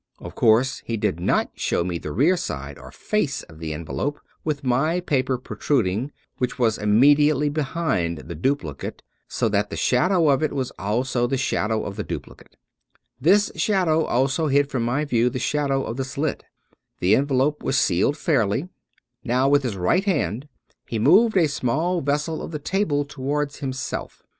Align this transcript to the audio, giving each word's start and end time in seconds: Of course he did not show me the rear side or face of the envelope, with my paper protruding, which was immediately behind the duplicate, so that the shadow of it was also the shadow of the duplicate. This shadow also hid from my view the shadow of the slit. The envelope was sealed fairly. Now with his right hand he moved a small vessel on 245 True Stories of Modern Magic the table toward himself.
Of 0.17 0.33
course 0.33 0.81
he 0.83 0.97
did 0.97 1.19
not 1.19 1.51
show 1.53 1.83
me 1.83 1.99
the 1.99 2.11
rear 2.11 2.35
side 2.35 2.79
or 2.79 2.89
face 2.91 3.43
of 3.43 3.59
the 3.59 3.71
envelope, 3.71 4.19
with 4.43 4.63
my 4.63 4.99
paper 4.99 5.37
protruding, 5.37 6.11
which 6.39 6.57
was 6.57 6.79
immediately 6.79 7.49
behind 7.49 8.17
the 8.17 8.33
duplicate, 8.33 9.03
so 9.27 9.47
that 9.49 9.69
the 9.69 9.77
shadow 9.77 10.29
of 10.29 10.41
it 10.41 10.53
was 10.53 10.71
also 10.79 11.27
the 11.27 11.37
shadow 11.37 11.83
of 11.85 11.97
the 11.97 12.03
duplicate. 12.03 12.57
This 13.19 13.51
shadow 13.55 14.03
also 14.05 14.47
hid 14.47 14.71
from 14.71 14.81
my 14.81 15.05
view 15.05 15.29
the 15.29 15.37
shadow 15.37 15.83
of 15.83 15.97
the 15.97 16.03
slit. 16.03 16.45
The 16.99 17.15
envelope 17.15 17.61
was 17.61 17.77
sealed 17.77 18.17
fairly. 18.17 18.69
Now 19.23 19.49
with 19.49 19.61
his 19.61 19.77
right 19.77 20.03
hand 20.05 20.47
he 20.87 20.97
moved 20.97 21.37
a 21.37 21.47
small 21.47 22.01
vessel 22.01 22.41
on 22.41 22.49
245 22.49 22.49
True 22.49 22.49
Stories 22.49 22.49
of 22.49 22.49
Modern 22.49 22.49
Magic 22.49 22.51
the 22.53 22.69
table 22.71 23.05
toward 23.05 23.53
himself. 23.57 24.23